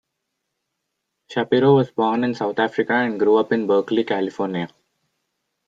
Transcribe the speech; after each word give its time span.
Shapiro 1.29 1.75
was 1.75 1.91
born 1.91 2.23
in 2.23 2.33
South 2.33 2.57
Africa 2.57 2.93
and 2.93 3.19
grew 3.19 3.37
up 3.37 3.51
in 3.51 3.67
Berkeley, 3.67 4.03
California. 4.03 4.67